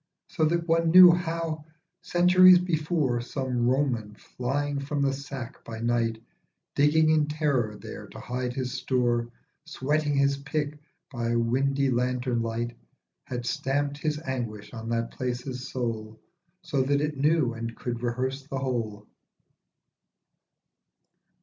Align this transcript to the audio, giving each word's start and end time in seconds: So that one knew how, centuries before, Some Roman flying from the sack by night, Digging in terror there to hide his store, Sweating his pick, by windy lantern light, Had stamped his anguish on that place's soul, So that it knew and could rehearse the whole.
So 0.29 0.45
that 0.45 0.67
one 0.67 0.89
knew 0.89 1.11
how, 1.11 1.63
centuries 2.01 2.57
before, 2.57 3.21
Some 3.21 3.67
Roman 3.69 4.15
flying 4.15 4.79
from 4.79 5.03
the 5.03 5.13
sack 5.13 5.63
by 5.63 5.79
night, 5.79 6.19
Digging 6.73 7.11
in 7.11 7.27
terror 7.27 7.77
there 7.79 8.07
to 8.07 8.19
hide 8.19 8.53
his 8.53 8.71
store, 8.73 9.29
Sweating 9.67 10.15
his 10.15 10.37
pick, 10.37 10.79
by 11.11 11.35
windy 11.35 11.91
lantern 11.91 12.41
light, 12.41 12.75
Had 13.25 13.45
stamped 13.45 13.99
his 13.99 14.17
anguish 14.25 14.73
on 14.73 14.89
that 14.89 15.11
place's 15.11 15.69
soul, 15.71 16.19
So 16.63 16.81
that 16.81 16.99
it 16.99 17.17
knew 17.19 17.53
and 17.53 17.75
could 17.75 18.01
rehearse 18.01 18.41
the 18.47 18.57
whole. 18.57 19.05